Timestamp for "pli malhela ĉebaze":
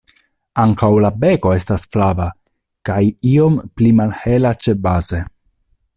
3.79-5.25